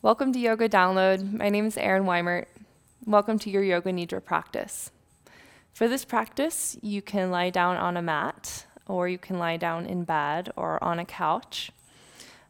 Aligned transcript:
Welcome 0.00 0.32
to 0.34 0.38
Yoga 0.38 0.68
Download. 0.68 1.38
My 1.38 1.48
name 1.48 1.66
is 1.66 1.76
Erin 1.76 2.04
Weimert. 2.04 2.46
Welcome 3.04 3.36
to 3.40 3.50
your 3.50 3.64
Yoga 3.64 3.90
Nidra 3.90 4.24
practice. 4.24 4.92
For 5.72 5.88
this 5.88 6.04
practice, 6.04 6.78
you 6.80 7.02
can 7.02 7.32
lie 7.32 7.50
down 7.50 7.76
on 7.78 7.96
a 7.96 8.02
mat, 8.02 8.64
or 8.86 9.08
you 9.08 9.18
can 9.18 9.40
lie 9.40 9.56
down 9.56 9.86
in 9.86 10.04
bed 10.04 10.52
or 10.54 10.82
on 10.84 11.00
a 11.00 11.04
couch. 11.04 11.72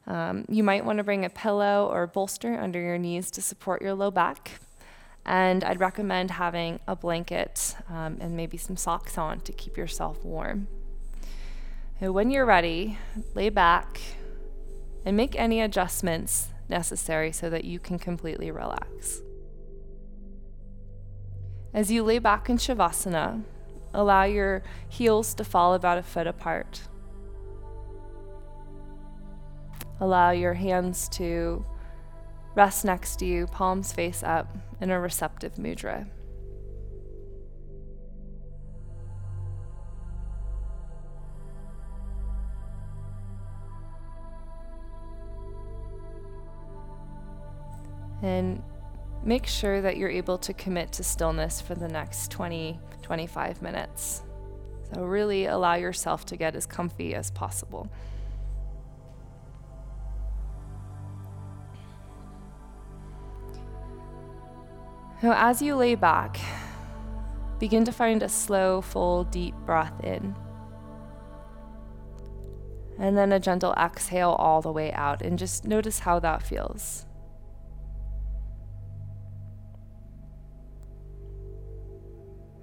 Um, 0.07 0.45
you 0.51 0.63
might 0.63 0.85
want 0.85 0.99
to 0.99 1.05
bring 1.05 1.25
a 1.25 1.31
pillow 1.31 1.89
or 1.91 2.07
bolster 2.07 2.53
under 2.53 2.83
your 2.83 2.99
knees 2.99 3.31
to 3.31 3.41
support 3.41 3.81
your 3.81 3.95
low 3.95 4.11
back. 4.11 4.61
And 5.25 5.65
I'd 5.65 5.81
recommend 5.81 6.33
having 6.33 6.81
a 6.87 6.95
blanket 6.95 7.77
um, 7.89 8.19
and 8.21 8.37
maybe 8.37 8.59
some 8.59 8.77
socks 8.77 9.17
on 9.17 9.41
to 9.41 9.53
keep 9.53 9.79
yourself 9.79 10.23
warm. 10.23 10.69
And 11.99 12.13
when 12.13 12.31
you're 12.31 12.45
ready, 12.45 12.99
lay 13.35 13.49
back 13.49 14.03
and 15.07 15.17
make 15.17 15.35
any 15.35 15.63
adjustments 15.63 16.49
necessary 16.69 17.33
so 17.33 17.51
that 17.51 17.65
you 17.65 17.79
can 17.79 17.99
completely 17.99 18.51
relax. 18.51 19.23
As 21.75 21.91
you 21.91 22.03
lay 22.03 22.19
back 22.19 22.49
in 22.49 22.57
Shavasana, 22.57 23.43
allow 23.95 24.25
your 24.25 24.63
heels 24.89 25.35
to 25.35 25.45
fall 25.45 25.75
about 25.75 25.99
a 25.99 26.03
foot 26.03 26.27
apart. 26.27 26.81
Allow 30.01 30.31
your 30.31 30.55
hands 30.55 31.09
to 31.11 31.65
rest 32.55 32.85
next 32.85 33.17
to 33.21 33.27
you, 33.27 33.47
palms 33.47 33.93
face 33.93 34.23
up, 34.23 34.57
in 34.81 34.91
a 34.91 34.99
receptive 34.99 35.55
mudra. 35.55 36.09
And 48.23 48.63
make 49.23 49.47
sure 49.47 49.81
that 49.81 49.97
you're 49.97 50.09
able 50.09 50.39
to 50.39 50.53
commit 50.53 50.93
to 50.93 51.05
stillness 51.05 51.61
for 51.61 51.75
the 51.75 51.89
next 51.89 52.31
20, 52.31 52.79
25 53.03 53.63
minutes. 53.63 54.23
So, 54.95 55.05
really 55.05 55.47
allow 55.47 55.75
yourself 55.75 56.25
to 56.27 56.37
get 56.37 56.57
as 56.57 56.67
comfy 56.67 57.15
as 57.15 57.31
possible. 57.31 57.91
Now, 65.21 65.35
as 65.37 65.61
you 65.61 65.75
lay 65.75 65.97
back, 65.97 66.39
begin 67.59 67.85
to 67.85 67.93
find 67.93 68.23
a 68.23 68.29
slow, 68.29 68.81
full, 68.81 69.25
deep 69.25 69.55
breath 69.67 69.99
in. 70.05 70.37
And 72.99 73.19
then 73.19 73.33
a 73.33 73.41
gentle 73.41 73.75
exhale 73.75 74.37
all 74.39 74.63
the 74.63 74.73
way 74.73 74.93
out, 74.93 75.23
and 75.23 75.37
just 75.37 75.65
notice 75.65 76.01
how 76.01 76.21
that 76.21 76.43
feels. 76.43 77.05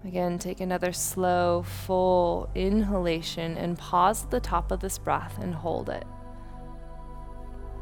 Again, 0.05 0.37
take 0.37 0.61
another 0.61 0.93
slow, 0.93 1.63
full 1.63 2.49
inhalation 2.53 3.57
and 3.57 3.77
pause 3.77 4.23
at 4.23 4.31
the 4.31 4.39
top 4.39 4.71
of 4.71 4.79
this 4.79 4.99
breath 4.99 5.39
and 5.41 5.55
hold 5.55 5.89
it. 5.89 6.05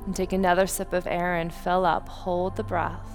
And 0.06 0.16
take 0.16 0.32
another 0.32 0.66
sip 0.66 0.94
of 0.94 1.06
air 1.06 1.36
and 1.36 1.54
fill 1.54 1.86
up, 1.86 2.08
hold 2.08 2.56
the 2.56 2.64
breath. 2.64 3.10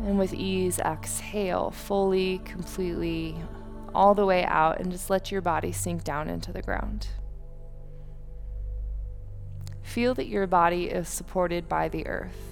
And 0.00 0.18
with 0.18 0.32
ease, 0.32 0.78
exhale 0.78 1.70
fully, 1.70 2.38
completely, 2.38 3.36
all 3.94 4.14
the 4.14 4.26
way 4.26 4.42
out, 4.44 4.80
and 4.80 4.90
just 4.90 5.10
let 5.10 5.30
your 5.30 5.42
body 5.42 5.70
sink 5.70 6.02
down 6.02 6.30
into 6.30 6.50
the 6.50 6.62
ground. 6.62 7.08
Feel 9.82 10.14
that 10.14 10.28
your 10.28 10.46
body 10.46 10.86
is 10.86 11.08
supported 11.08 11.68
by 11.68 11.88
the 11.88 12.06
earth. 12.06 12.51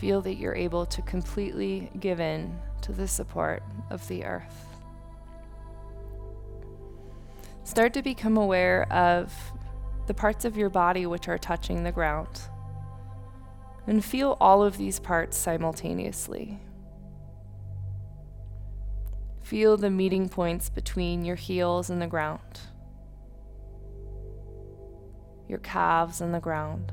Feel 0.00 0.20
that 0.22 0.34
you're 0.34 0.54
able 0.54 0.86
to 0.86 1.02
completely 1.02 1.90
give 2.00 2.20
in 2.20 2.58
to 2.82 2.92
the 2.92 3.08
support 3.08 3.62
of 3.90 4.06
the 4.08 4.24
earth. 4.24 4.66
Start 7.64 7.94
to 7.94 8.02
become 8.02 8.36
aware 8.36 8.90
of 8.92 9.32
the 10.06 10.14
parts 10.14 10.44
of 10.44 10.56
your 10.56 10.70
body 10.70 11.06
which 11.06 11.28
are 11.28 11.38
touching 11.38 11.82
the 11.82 11.92
ground. 11.92 12.42
And 13.86 14.04
feel 14.04 14.36
all 14.40 14.62
of 14.62 14.78
these 14.78 15.00
parts 15.00 15.36
simultaneously. 15.36 16.60
Feel 19.42 19.76
the 19.76 19.90
meeting 19.90 20.28
points 20.28 20.68
between 20.68 21.24
your 21.24 21.36
heels 21.36 21.88
and 21.88 22.02
the 22.02 22.06
ground, 22.06 22.60
your 25.48 25.60
calves 25.60 26.20
and 26.20 26.34
the 26.34 26.40
ground. 26.40 26.92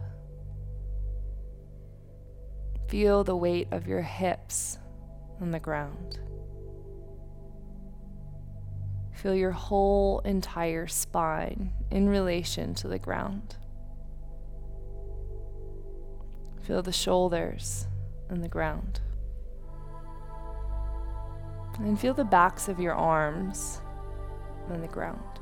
Feel 2.93 3.23
the 3.23 3.35
weight 3.35 3.69
of 3.71 3.87
your 3.87 4.03
hips 4.03 4.77
on 5.41 5.49
the 5.49 5.59
ground. 5.59 6.19
Feel 9.13 9.33
your 9.33 9.49
whole 9.49 10.19
entire 10.19 10.85
spine 10.85 11.73
in 11.89 12.07
relation 12.07 12.75
to 12.75 12.87
the 12.87 12.99
ground. 12.99 13.55
Feel 16.61 16.83
the 16.83 16.91
shoulders 16.91 17.87
and 18.29 18.43
the 18.43 18.47
ground. 18.47 19.01
And 21.79 21.99
feel 21.99 22.13
the 22.13 22.23
backs 22.23 22.67
of 22.67 22.79
your 22.79 22.93
arms 22.93 23.81
on 24.69 24.81
the 24.81 24.87
ground. 24.87 25.39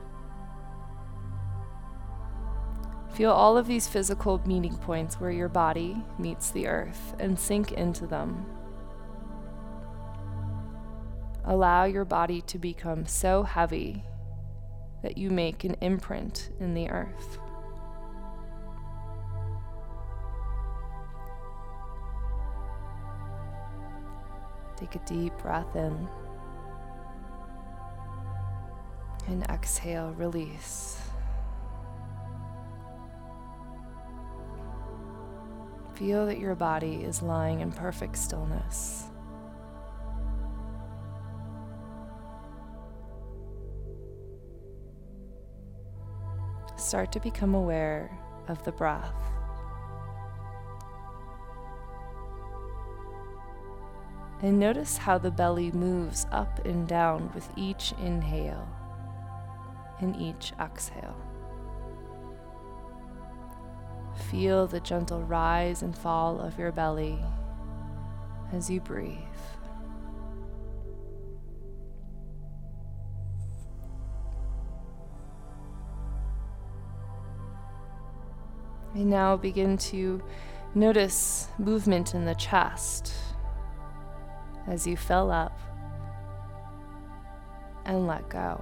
Feel 3.13 3.31
all 3.31 3.57
of 3.57 3.67
these 3.67 3.87
physical 3.87 4.41
meeting 4.45 4.77
points 4.77 5.19
where 5.19 5.31
your 5.31 5.49
body 5.49 6.01
meets 6.17 6.51
the 6.51 6.67
earth 6.67 7.13
and 7.19 7.37
sink 7.37 7.73
into 7.73 8.07
them. 8.07 8.45
Allow 11.43 11.85
your 11.85 12.05
body 12.05 12.41
to 12.41 12.57
become 12.57 13.05
so 13.05 13.43
heavy 13.43 14.03
that 15.03 15.17
you 15.17 15.29
make 15.29 15.63
an 15.63 15.75
imprint 15.81 16.51
in 16.59 16.73
the 16.73 16.89
earth. 16.89 17.39
Take 24.77 24.95
a 24.95 24.99
deep 24.99 25.37
breath 25.39 25.75
in 25.75 26.07
and 29.27 29.43
exhale, 29.43 30.13
release. 30.13 31.10
Feel 36.01 36.25
that 36.25 36.39
your 36.39 36.55
body 36.55 37.03
is 37.03 37.21
lying 37.21 37.59
in 37.59 37.71
perfect 37.71 38.17
stillness. 38.17 39.03
Start 46.75 47.11
to 47.11 47.19
become 47.19 47.53
aware 47.53 48.17
of 48.47 48.63
the 48.63 48.71
breath. 48.71 49.13
And 54.41 54.57
notice 54.57 54.97
how 54.97 55.19
the 55.19 55.29
belly 55.29 55.71
moves 55.71 56.25
up 56.31 56.65
and 56.65 56.87
down 56.87 57.31
with 57.35 57.47
each 57.55 57.93
inhale 58.01 58.67
and 59.99 60.15
each 60.19 60.51
exhale. 60.59 61.30
Feel 64.29 64.67
the 64.67 64.79
gentle 64.79 65.23
rise 65.23 65.81
and 65.81 65.97
fall 65.97 66.39
of 66.39 66.57
your 66.57 66.71
belly 66.71 67.19
as 68.53 68.69
you 68.69 68.79
breathe. 68.79 69.17
And 78.93 79.09
now 79.09 79.37
begin 79.37 79.77
to 79.77 80.21
notice 80.75 81.47
movement 81.57 82.13
in 82.13 82.25
the 82.25 82.35
chest 82.35 83.13
as 84.67 84.85
you 84.85 84.97
fill 84.97 85.31
up 85.31 85.57
and 87.85 88.05
let 88.05 88.29
go. 88.29 88.61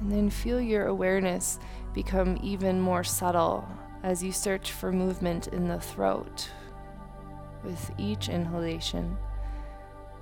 And 0.00 0.10
then 0.10 0.30
feel 0.30 0.60
your 0.60 0.86
awareness 0.86 1.58
become 1.92 2.38
even 2.42 2.80
more 2.80 3.04
subtle 3.04 3.68
as 4.02 4.22
you 4.22 4.32
search 4.32 4.72
for 4.72 4.92
movement 4.92 5.48
in 5.48 5.68
the 5.68 5.78
throat 5.78 6.48
with 7.62 7.90
each 7.98 8.28
inhalation 8.28 9.16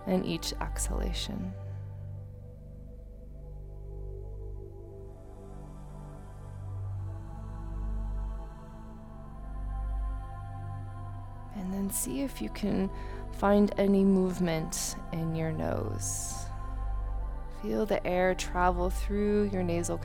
and 0.07 0.27
each 0.27 0.53
exhalation. 0.61 1.53
And 11.55 11.73
then 11.73 11.91
see 11.91 12.23
if 12.23 12.41
you 12.41 12.49
can 12.51 12.91
find 13.33 13.73
any 13.79 14.03
movement 14.03 14.97
in 15.13 15.35
your 15.35 15.53
nose. 15.53 16.38
Feel 17.63 17.87
the 17.87 18.07
air 18.07 18.35
travel 18.35 18.89
through 18.91 19.51
your 19.53 19.63
nasal 19.63 19.99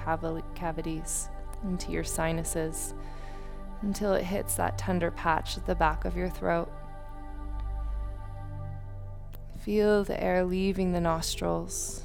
cavities 0.56 1.30
into 1.64 1.92
your 1.92 2.04
sinuses 2.04 2.94
until 3.82 4.14
it 4.14 4.24
hits 4.24 4.56
that 4.56 4.78
tender 4.78 5.12
patch 5.12 5.58
at 5.58 5.66
the 5.66 5.76
back 5.76 6.06
of 6.06 6.18
your 6.18 6.30
throat. 6.30 6.72
Feel 9.60 10.04
the 10.04 10.22
air 10.22 10.44
leaving 10.44 10.92
the 10.92 11.00
nostrils. 11.00 12.02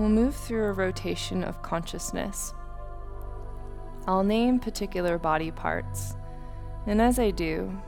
We'll 0.00 0.08
move 0.08 0.34
through 0.34 0.64
a 0.64 0.72
rotation 0.72 1.44
of 1.44 1.60
consciousness. 1.60 2.54
I'll 4.06 4.24
name 4.24 4.58
particular 4.58 5.18
body 5.18 5.50
parts, 5.50 6.16
and 6.86 7.02
as 7.02 7.18
I 7.18 7.30
do, 7.32 7.78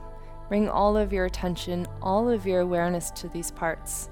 bring 0.47 0.69
all 0.69 0.95
of 0.95 1.11
your 1.11 1.25
attention, 1.25 1.87
all 2.03 2.29
of 2.29 2.45
your 2.45 2.59
awareness 2.59 3.09
to 3.15 3.29
these 3.29 3.49
parts 3.49 4.11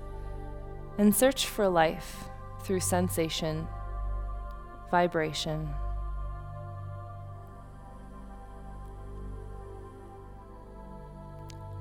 and 0.97 1.15
search 1.15 1.45
for 1.45 1.69
life 1.69 2.27
through 2.63 2.79
sensation, 2.79 3.67
vibration. 4.89 5.69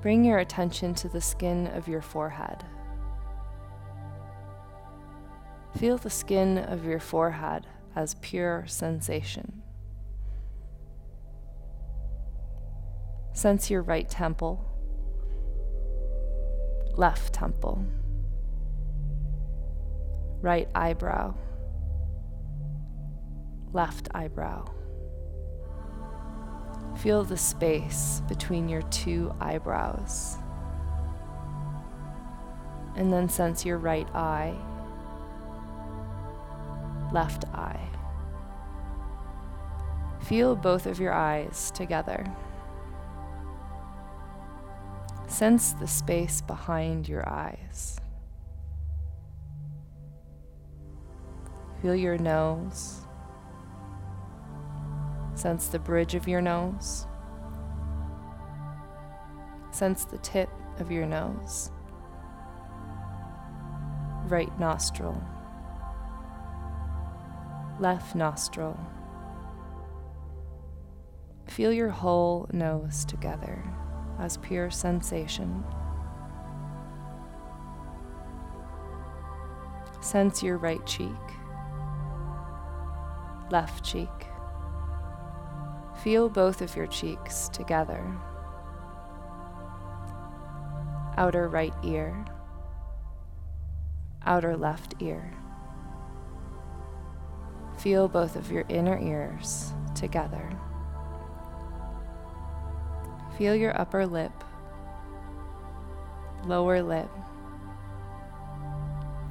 Bring 0.03 0.23
your 0.23 0.37
attention 0.37 0.93
to 0.93 1.09
the 1.09 1.19
skin 1.19 1.65
of 1.65 1.87
your 1.87 2.03
forehead. 2.03 2.63
Feel 5.81 5.97
the 5.97 6.11
skin 6.11 6.59
of 6.59 6.85
your 6.85 6.99
forehead 6.99 7.65
as 7.95 8.13
pure 8.21 8.65
sensation. 8.67 9.63
Sense 13.33 13.71
your 13.71 13.81
right 13.81 14.07
temple, 14.07 14.63
left 16.93 17.33
temple 17.33 17.83
right 20.41 20.69
eyebrow, 20.75 21.33
left 23.73 24.07
eyebrow. 24.13 24.63
Feel 26.97 27.23
the 27.23 27.37
space 27.37 28.21
between 28.27 28.69
your 28.69 28.83
two 28.83 29.33
eyebrows. 29.41 30.37
And 32.95 33.11
then 33.11 33.27
sense 33.27 33.65
your 33.65 33.79
right 33.79 34.07
eye, 34.13 34.55
left 37.11 37.45
eye. 37.53 37.89
Feel 40.21 40.55
both 40.55 40.85
of 40.85 40.99
your 40.99 41.13
eyes 41.13 41.71
together. 41.71 42.25
Sense 45.27 45.73
the 45.73 45.87
space 45.87 46.41
behind 46.41 47.07
your 47.07 47.27
eyes. 47.27 47.99
Feel 51.81 51.95
your 51.95 52.17
nose. 52.17 53.07
Sense 55.33 55.67
the 55.67 55.79
bridge 55.79 56.13
of 56.13 56.27
your 56.27 56.41
nose. 56.41 57.07
Sense 59.71 60.05
the 60.05 60.19
tip 60.19 60.49
of 60.79 60.91
your 60.91 61.05
nose. 61.05 61.71
Right 64.27 64.51
nostril. 64.59 65.19
Left 67.81 68.15
nostril. 68.15 68.79
Feel 71.47 71.73
your 71.73 71.89
whole 71.89 72.47
nose 72.53 73.03
together 73.03 73.61
as 74.19 74.37
pure 74.37 74.71
sensation. 74.71 75.65
Sense 79.99 80.41
your 80.41 80.57
right 80.57 80.85
cheek 80.85 81.09
left 83.51 83.83
cheek. 83.83 84.09
Feel 86.03 86.29
both 86.29 86.61
of 86.61 86.75
your 86.75 86.87
cheeks 86.87 87.49
together. 87.49 88.01
Outer 91.17 91.49
right 91.49 91.73
ear, 91.83 92.25
outer 94.25 94.55
left 94.55 94.95
ear. 94.99 95.33
Feel 97.81 98.07
both 98.07 98.35
of 98.35 98.51
your 98.51 98.63
inner 98.69 98.99
ears 98.99 99.73
together. 99.95 100.47
Feel 103.39 103.55
your 103.55 103.75
upper 103.79 104.05
lip, 104.05 104.31
lower 106.45 106.83
lip, 106.83 107.09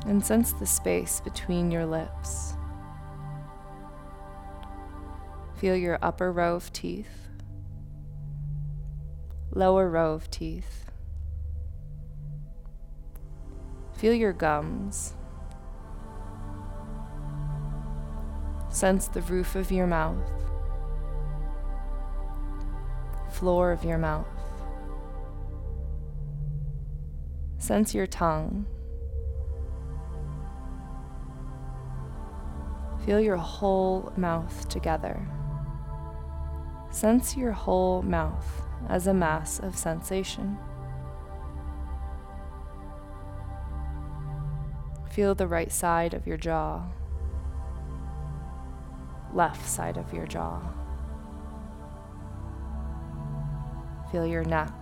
and 0.05 0.25
sense 0.25 0.53
the 0.53 0.67
space 0.67 1.21
between 1.21 1.71
your 1.71 1.87
lips. 1.87 2.55
Feel 5.55 5.77
your 5.77 6.01
upper 6.03 6.33
row 6.33 6.57
of 6.57 6.73
teeth, 6.73 7.29
lower 9.53 9.89
row 9.89 10.13
of 10.13 10.29
teeth. 10.29 10.91
Feel 13.93 14.15
your 14.15 14.33
gums. 14.33 15.15
Sense 18.81 19.09
the 19.09 19.21
roof 19.21 19.57
of 19.57 19.71
your 19.71 19.87
mouth, 19.87 20.27
floor 23.29 23.73
of 23.73 23.85
your 23.85 23.99
mouth. 23.99 24.27
Sense 27.59 27.95
your 27.95 28.07
tongue. 28.07 28.65
Feel 33.05 33.21
your 33.21 33.37
whole 33.37 34.15
mouth 34.17 34.67
together. 34.71 35.29
Sense 36.91 37.37
your 37.37 37.53
whole 37.53 38.01
mouth 38.01 38.63
as 38.89 39.07
a 39.07 39.13
mass 39.13 39.59
of 39.59 39.77
sensation. 39.77 40.57
Feel 45.11 45.35
the 45.35 45.47
right 45.47 45.71
side 45.71 46.15
of 46.15 46.27
your 46.27 46.39
jaw, 46.39 46.89
left 49.35 49.67
side 49.69 49.97
of 49.97 50.13
your 50.13 50.27
jaw. 50.27 50.61
Feel 54.11 54.27
your 54.27 54.45
neck 54.45 54.73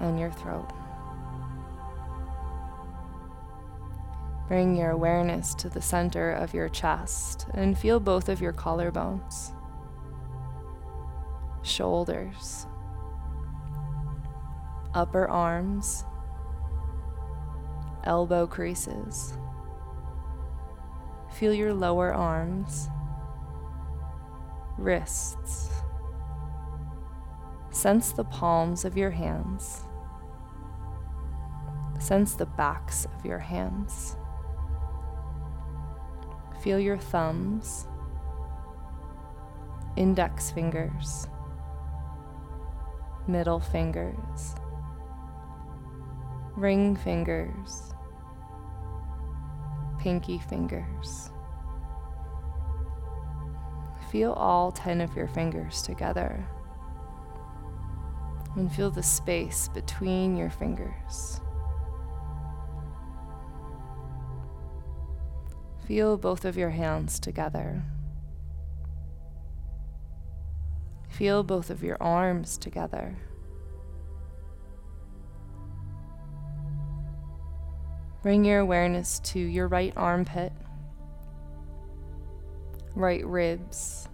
and 0.00 0.18
your 0.18 0.30
throat. 0.30 0.70
Bring 4.48 4.76
your 4.76 4.90
awareness 4.90 5.54
to 5.56 5.68
the 5.68 5.80
center 5.80 6.32
of 6.32 6.52
your 6.52 6.68
chest 6.68 7.46
and 7.54 7.78
feel 7.78 7.98
both 7.98 8.28
of 8.28 8.40
your 8.40 8.52
collarbones, 8.52 9.52
shoulders, 11.62 12.66
upper 14.94 15.26
arms, 15.28 16.04
elbow 18.04 18.46
creases. 18.46 19.34
Feel 21.34 21.52
your 21.52 21.74
lower 21.74 22.14
arms, 22.14 22.88
wrists. 24.78 25.68
Sense 27.70 28.12
the 28.12 28.22
palms 28.22 28.84
of 28.84 28.96
your 28.96 29.10
hands. 29.10 29.82
Sense 31.98 32.34
the 32.34 32.46
backs 32.46 33.06
of 33.06 33.26
your 33.26 33.40
hands. 33.40 34.16
Feel 36.62 36.78
your 36.78 36.98
thumbs, 36.98 37.88
index 39.96 40.52
fingers, 40.52 41.26
middle 43.26 43.58
fingers, 43.58 44.54
ring 46.56 46.94
fingers, 46.94 47.93
pinky 50.04 50.38
fingers. 50.38 51.30
Feel 54.12 54.34
all 54.34 54.70
10 54.70 55.00
of 55.00 55.16
your 55.16 55.26
fingers 55.26 55.80
together 55.80 56.46
and 58.54 58.70
feel 58.70 58.90
the 58.90 59.02
space 59.02 59.70
between 59.72 60.36
your 60.36 60.50
fingers. 60.50 61.40
Feel 65.88 66.18
both 66.18 66.44
of 66.44 66.58
your 66.58 66.68
hands 66.68 67.18
together. 67.18 67.82
Feel 71.08 71.42
both 71.42 71.70
of 71.70 71.82
your 71.82 71.96
arms 71.98 72.58
together. 72.58 73.16
Bring 78.24 78.46
your 78.46 78.60
awareness 78.60 79.18
to 79.18 79.38
your 79.38 79.68
right 79.68 79.92
armpit, 79.98 80.50
right 82.94 83.22
ribs, 83.26 84.08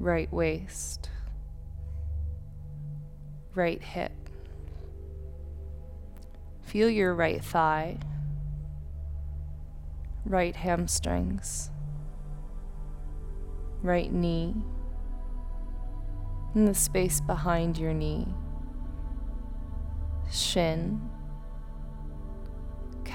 right 0.00 0.32
waist, 0.32 1.10
right 3.54 3.82
hip. 3.82 4.10
Feel 6.62 6.88
your 6.88 7.14
right 7.14 7.44
thigh, 7.44 7.98
right 10.24 10.56
hamstrings, 10.56 11.70
right 13.82 14.10
knee, 14.10 14.54
and 16.54 16.66
the 16.66 16.72
space 16.72 17.20
behind 17.20 17.76
your 17.76 17.92
knee, 17.92 18.26
shin, 20.32 21.10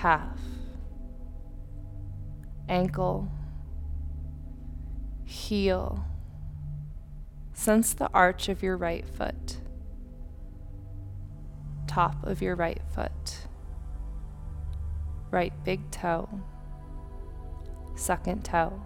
calf, 0.02 0.40
ankle, 2.68 3.32
heel. 5.24 6.04
Sense 7.54 7.94
the 7.94 8.10
arch 8.12 8.50
of 8.50 8.64
your 8.64 8.78
right 8.78 9.08
foot, 9.08 9.58
top 11.86 12.16
of 12.24 12.42
your 12.42 12.56
right 12.56 12.82
foot, 12.96 13.46
right 15.30 15.54
big 15.64 15.92
toe, 15.92 16.28
second 17.94 18.44
toe, 18.44 18.82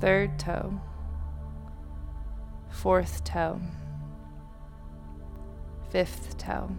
third 0.00 0.38
toe, 0.38 0.80
fourth 2.70 3.24
toe, 3.24 3.60
fifth 5.90 6.38
toe. 6.38 6.70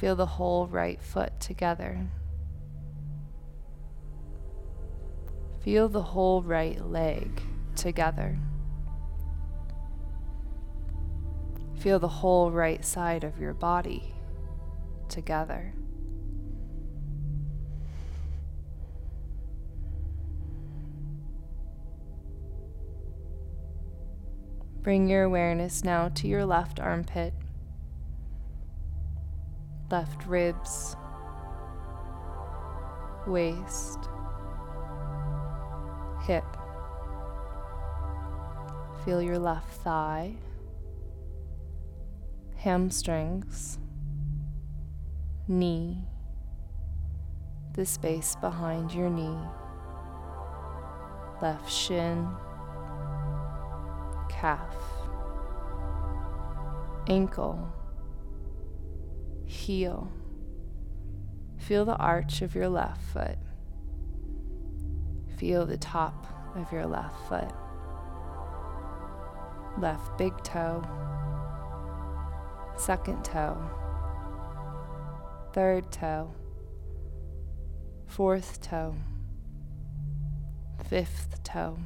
Feel 0.00 0.16
the 0.16 0.24
whole 0.24 0.66
right 0.66 0.98
foot 0.98 1.38
together. 1.40 2.08
Feel 5.62 5.90
the 5.90 6.00
whole 6.00 6.42
right 6.42 6.82
leg 6.82 7.42
together. 7.76 8.38
Feel 11.80 11.98
the 11.98 12.08
whole 12.08 12.50
right 12.50 12.82
side 12.82 13.24
of 13.24 13.38
your 13.38 13.52
body 13.52 14.14
together. 15.10 15.74
Bring 24.80 25.08
your 25.08 25.24
awareness 25.24 25.84
now 25.84 26.08
to 26.08 26.26
your 26.26 26.46
left 26.46 26.80
armpit, 26.80 27.34
left 29.90 30.24
ribs, 30.26 30.96
waist, 33.26 33.98
hip. 36.22 36.44
Feel 39.04 39.20
your 39.20 39.38
left 39.38 39.72
thigh, 39.82 40.34
hamstrings, 42.56 43.78
knee, 45.48 46.04
the 47.74 47.84
space 47.84 48.36
behind 48.36 48.92
your 48.92 49.10
knee, 49.10 49.38
left 51.42 51.70
shin, 51.70 52.28
calf, 54.28 54.76
ankle, 57.08 57.72
heel. 59.50 60.10
Feel 61.58 61.84
the 61.84 61.96
arch 61.96 62.40
of 62.40 62.54
your 62.54 62.68
left 62.68 63.02
foot. 63.02 63.36
Feel 65.36 65.66
the 65.66 65.76
top 65.76 66.26
of 66.54 66.72
your 66.72 66.86
left 66.86 67.16
foot. 67.28 67.50
Left 69.78 70.16
big 70.16 70.32
toe. 70.42 70.82
Second 72.76 73.24
toe. 73.24 73.58
Third 75.52 75.90
toe. 75.90 76.32
Fourth 78.06 78.60
toe. 78.62 78.94
Fifth 80.88 81.42
toe. 81.42 81.76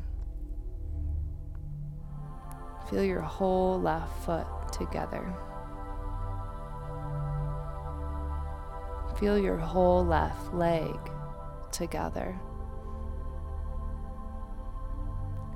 Feel 2.91 3.05
your 3.05 3.21
whole 3.21 3.81
left 3.81 4.25
foot 4.25 4.47
together. 4.73 5.35
Feel 9.25 9.39
your 9.39 9.57
whole 9.57 10.05
left 10.05 10.53
leg 10.53 10.99
together. 11.73 12.39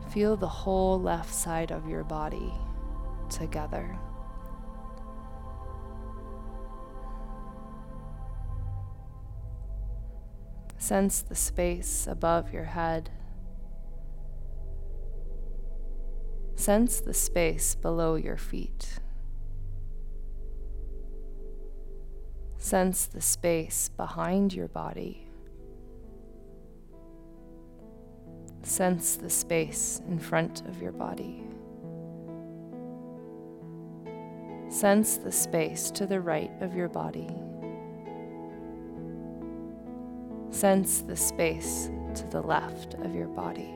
Feel 0.08 0.38
the 0.38 0.48
whole 0.48 0.98
left 0.98 1.34
side 1.34 1.70
of 1.70 1.86
your 1.86 2.02
body 2.02 2.54
together. 3.28 3.98
Sense 10.78 11.20
the 11.20 11.34
space 11.34 12.06
above 12.06 12.54
your 12.54 12.64
head. 12.64 13.10
Sense 16.54 17.00
the 17.00 17.12
space 17.12 17.74
below 17.74 18.14
your 18.14 18.38
feet. 18.38 18.98
Sense 22.68 23.06
the 23.06 23.22
space 23.22 23.88
behind 23.96 24.52
your 24.52 24.68
body. 24.68 25.26
Sense 28.62 29.16
the 29.16 29.30
space 29.30 30.02
in 30.06 30.18
front 30.18 30.60
of 30.68 30.82
your 30.82 30.92
body. 30.92 31.44
Sense 34.68 35.16
the 35.16 35.32
space 35.32 35.90
to 35.92 36.04
the 36.04 36.20
right 36.20 36.50
of 36.60 36.74
your 36.74 36.90
body. 36.90 37.30
Sense 40.50 41.00
the 41.00 41.16
space 41.16 41.88
to 42.16 42.26
the 42.26 42.42
left 42.42 42.92
of 42.96 43.14
your 43.14 43.28
body. 43.28 43.72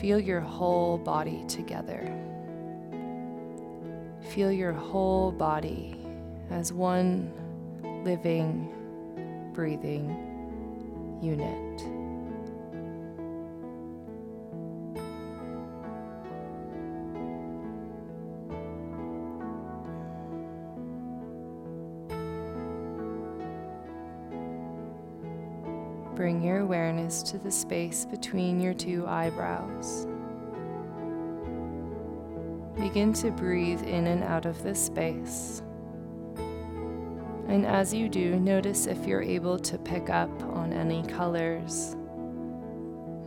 Feel 0.00 0.18
your 0.18 0.40
whole 0.40 0.96
body 0.96 1.44
together. 1.46 2.33
Feel 4.34 4.50
your 4.50 4.72
whole 4.72 5.30
body 5.30 5.94
as 6.50 6.72
one 6.72 7.32
living, 8.04 8.68
breathing 9.54 10.10
unit. 11.22 11.76
Bring 26.16 26.42
your 26.42 26.58
awareness 26.58 27.22
to 27.22 27.38
the 27.38 27.52
space 27.52 28.04
between 28.04 28.60
your 28.60 28.74
two 28.74 29.06
eyebrows. 29.06 30.08
Begin 32.94 33.12
to 33.14 33.32
breathe 33.32 33.82
in 33.82 34.06
and 34.06 34.22
out 34.22 34.46
of 34.46 34.62
this 34.62 34.80
space. 34.80 35.64
And 37.48 37.66
as 37.66 37.92
you 37.92 38.08
do, 38.08 38.38
notice 38.38 38.86
if 38.86 39.04
you're 39.04 39.20
able 39.20 39.58
to 39.58 39.78
pick 39.78 40.10
up 40.10 40.30
on 40.44 40.72
any 40.72 41.02
colors, 41.02 41.96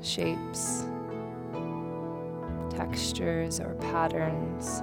shapes, 0.01 0.85
textures, 2.69 3.59
or 3.59 3.73
patterns. 3.91 4.81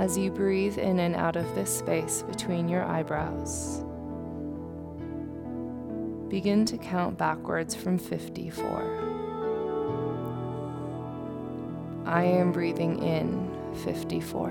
As 0.00 0.16
you 0.16 0.30
breathe 0.30 0.78
in 0.78 0.98
and 0.98 1.14
out 1.14 1.36
of 1.36 1.54
this 1.54 1.76
space 1.76 2.22
between 2.22 2.70
your 2.70 2.84
eyebrows, 2.84 3.84
begin 6.30 6.64
to 6.64 6.78
count 6.78 7.18
backwards 7.18 7.74
from 7.74 7.98
54. 7.98 9.25
I 12.06 12.22
am 12.22 12.52
breathing 12.52 13.02
in 13.02 13.50
54. 13.82 14.50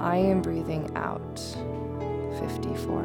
I 0.00 0.16
am 0.16 0.42
breathing 0.42 0.90
out 0.96 1.38
54. 2.40 3.04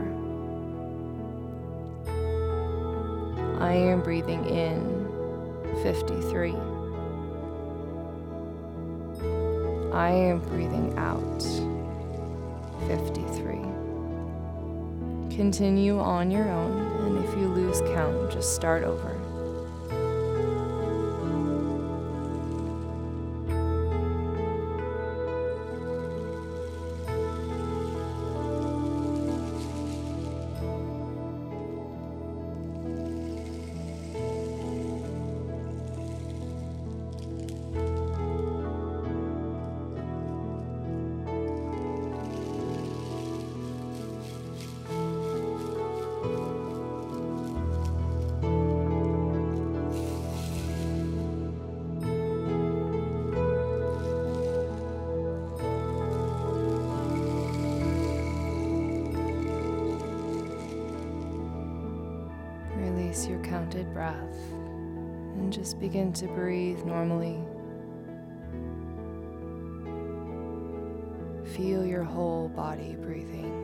I 3.62 3.74
am 3.74 4.02
breathing 4.02 4.44
in 4.46 5.08
53. 5.84 6.56
I 9.94 10.10
am 10.10 10.40
breathing 10.40 10.98
out 10.98 11.44
53. 12.88 13.60
Continue 15.36 16.00
on 16.00 16.32
your 16.32 16.50
own, 16.50 16.82
and 17.06 17.24
if 17.24 17.38
you 17.38 17.50
lose 17.50 17.82
count, 17.82 18.32
just 18.32 18.56
start 18.56 18.84
over. 18.84 19.19
Breath 64.10 64.52
and 65.36 65.54
just 65.54 65.80
begin 65.80 66.12
to 66.14 66.28
breathe 66.28 66.84
normally. 66.84 67.40
Feel 71.56 71.86
your 71.86 72.04
whole 72.04 72.50
body 72.50 72.96
breathing. 72.96 73.56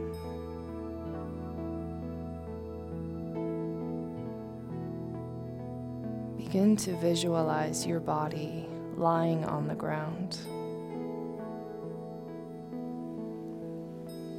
Begin 6.37 6.75
to 6.77 6.95
visualize 6.97 7.85
your 7.85 7.99
body 7.99 8.67
lying 8.97 9.43
on 9.45 9.67
the 9.67 9.75
ground. 9.75 10.37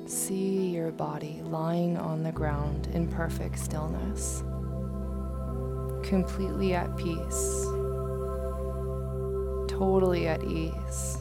See 0.09 0.69
your 0.69 0.93
body 0.93 1.43
lying 1.45 1.97
on 1.99 2.23
the 2.23 2.33
ground 2.33 2.89
in 2.95 3.09
perfect 3.09 3.59
stillness, 3.59 4.43
completely 6.07 6.73
at 6.73 6.97
peace, 6.97 7.65
totally 9.69 10.29
at 10.29 10.43
ease. 10.45 11.19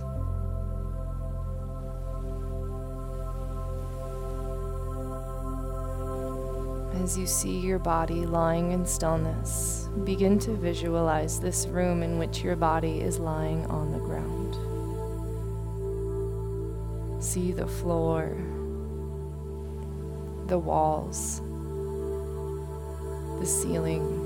As 7.02 7.18
you 7.18 7.28
see 7.28 7.60
your 7.60 7.78
body 7.78 8.26
lying 8.26 8.72
in 8.72 8.86
stillness, 8.86 9.90
begin 10.06 10.40
to 10.40 10.54
visualize 10.54 11.40
this 11.40 11.68
room 11.68 12.02
in 12.02 12.18
which 12.18 12.44
your 12.44 12.56
body 12.56 13.02
is 13.02 13.20
lying 13.20 13.66
on 13.68 13.92
the 13.92 14.00
ground. 14.00 14.56
See 17.24 17.52
the 17.52 17.68
floor, 17.68 18.36
the 20.48 20.58
walls, 20.58 21.42
the 23.40 23.46
ceiling. 23.46 24.25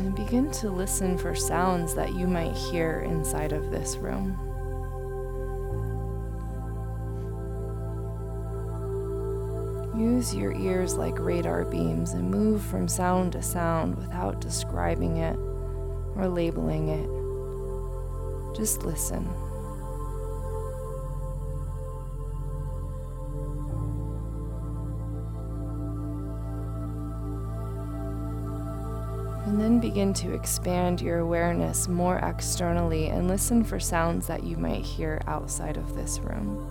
And 0.00 0.14
begin 0.14 0.50
to 0.52 0.70
listen 0.70 1.18
for 1.18 1.34
sounds 1.34 1.94
that 1.94 2.14
you 2.14 2.26
might 2.26 2.54
hear 2.54 3.00
inside 3.00 3.52
of 3.52 3.70
this 3.70 3.98
room. 3.98 4.34
Use 9.94 10.34
your 10.34 10.56
ears 10.56 10.96
like 10.96 11.18
radar 11.18 11.66
beams 11.66 12.12
and 12.12 12.30
move 12.30 12.62
from 12.62 12.88
sound 12.88 13.32
to 13.32 13.42
sound 13.42 13.94
without 13.96 14.40
describing 14.40 15.18
it 15.18 15.36
or 16.16 16.26
labeling 16.28 16.88
it. 16.88 18.56
Just 18.56 18.82
listen. 18.82 19.28
Begin 29.80 30.12
to 30.12 30.32
expand 30.32 31.00
your 31.00 31.18
awareness 31.18 31.88
more 31.88 32.18
externally 32.18 33.08
and 33.08 33.28
listen 33.28 33.64
for 33.64 33.80
sounds 33.80 34.26
that 34.26 34.44
you 34.44 34.56
might 34.56 34.84
hear 34.84 35.20
outside 35.26 35.76
of 35.76 35.96
this 35.96 36.18
room. 36.20 36.66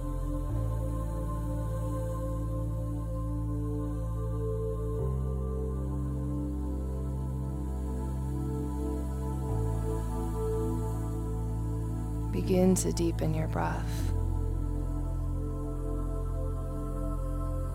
Begin 12.32 12.76
to 12.76 12.94
deepen 12.94 13.34
your 13.34 13.48
breath. 13.48 14.14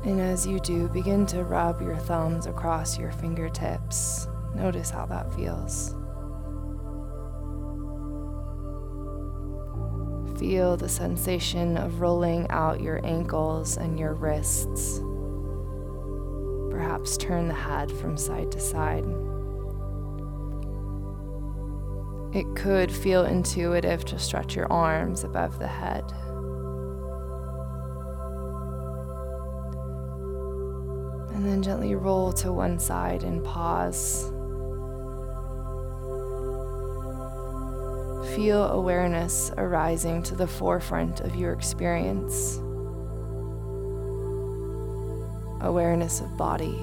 And 0.05 0.21
as 0.21 0.47
you 0.47 0.61
do, 0.61 0.89
begin 0.89 1.27
to 1.27 1.45
rub 1.45 1.81
your 1.81 1.97
thumbs 1.97 2.47
across 2.47 2.99
your 2.99 3.11
fingertips. 3.11 4.29
Notice 4.55 4.91
how 4.91 5.07
that 5.07 5.35
feels. 5.35 5.95
Feel 10.39 10.77
the 10.77 10.89
sensation 10.89 11.77
of 11.77 12.01
rolling 12.01 12.47
out 12.51 12.81
your 12.81 13.05
ankles 13.05 13.77
and 13.77 13.99
your 13.99 14.15
wrists. 14.15 15.01
Perhaps 16.71 17.17
turn 17.17 17.49
the 17.49 17.55
head 17.55 17.91
from 17.91 18.17
side 18.17 18.51
to 18.53 18.61
side. 18.61 19.05
It 22.35 22.57
could 22.57 22.91
feel 22.91 23.25
intuitive 23.25 24.05
to 24.07 24.19
stretch 24.19 24.57
your 24.57 24.71
arms 24.73 25.23
above 25.23 25.61
the 25.61 25.69
head. 25.69 26.03
And 31.33 31.47
then 31.47 31.63
gently 31.63 31.95
roll 31.95 32.33
to 32.35 32.53
one 32.53 32.81
side 32.81 33.23
and 33.23 33.45
pause. 33.45 34.33
Feel 38.35 38.65
awareness 38.65 39.53
arising 39.57 40.23
to 40.25 40.35
the 40.35 40.47
forefront 40.47 41.21
of 41.21 41.37
your 41.37 41.53
experience. 41.53 42.59
Awareness 45.61 46.21
of 46.21 46.37
body, 46.37 46.79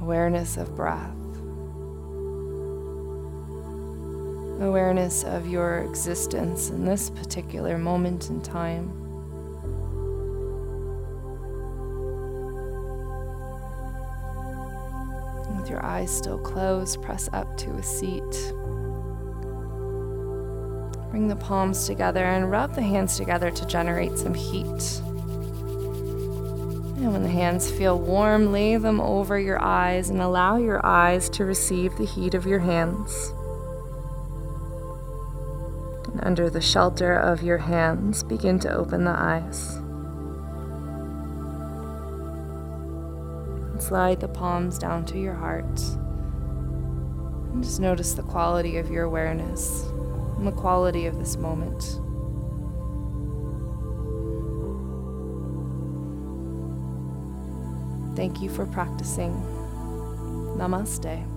awareness 0.00 0.56
of 0.56 0.74
breath. 0.74 1.14
awareness 4.60 5.24
of 5.24 5.46
your 5.46 5.78
existence 5.78 6.70
in 6.70 6.84
this 6.84 7.10
particular 7.10 7.76
moment 7.76 8.30
in 8.30 8.40
time. 8.40 8.88
With 15.56 15.70
your 15.70 15.84
eyes 15.84 16.16
still 16.16 16.38
closed, 16.38 17.02
press 17.02 17.28
up 17.32 17.56
to 17.58 17.70
a 17.72 17.82
seat. 17.82 18.54
Bring 21.24 21.38
the 21.38 21.42
palms 21.42 21.86
together 21.86 22.22
and 22.22 22.50
rub 22.50 22.74
the 22.74 22.82
hands 22.82 23.16
together 23.16 23.50
to 23.50 23.66
generate 23.66 24.18
some 24.18 24.34
heat. 24.34 25.00
And 26.98 27.10
when 27.14 27.22
the 27.22 27.30
hands 27.30 27.70
feel 27.70 27.98
warm, 27.98 28.52
lay 28.52 28.76
them 28.76 29.00
over 29.00 29.38
your 29.38 29.58
eyes 29.58 30.10
and 30.10 30.20
allow 30.20 30.58
your 30.58 30.84
eyes 30.84 31.30
to 31.30 31.46
receive 31.46 31.96
the 31.96 32.04
heat 32.04 32.34
of 32.34 32.44
your 32.44 32.58
hands 32.58 33.32
And 36.12 36.22
under 36.24 36.50
the 36.50 36.60
shelter 36.60 37.14
of 37.14 37.42
your 37.42 37.56
hands, 37.56 38.22
begin 38.22 38.58
to 38.58 38.70
open 38.70 39.04
the 39.04 39.18
eyes. 39.18 39.76
And 43.72 43.82
slide 43.82 44.20
the 44.20 44.28
palms 44.28 44.78
down 44.78 45.06
to 45.06 45.18
your 45.18 45.36
heart. 45.36 45.80
And 47.54 47.64
just 47.64 47.80
notice 47.80 48.12
the 48.12 48.22
quality 48.24 48.76
of 48.76 48.90
your 48.90 49.04
awareness 49.04 49.86
and 50.44 50.52
the 50.52 50.60
quality 50.60 51.06
of 51.06 51.18
this 51.18 51.36
moment. 51.36 52.00
Thank 58.14 58.42
you 58.42 58.50
for 58.50 58.66
practicing. 58.66 59.32
Namaste. 60.56 61.33